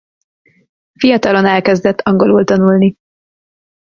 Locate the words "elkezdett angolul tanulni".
1.45-2.97